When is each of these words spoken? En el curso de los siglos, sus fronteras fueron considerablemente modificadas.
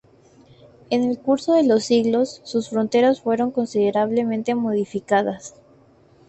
En 0.89 1.03
el 1.03 1.19
curso 1.19 1.53
de 1.53 1.61
los 1.61 1.83
siglos, 1.83 2.41
sus 2.43 2.69
fronteras 2.71 3.21
fueron 3.21 3.51
considerablemente 3.51 4.55
modificadas. 4.55 5.53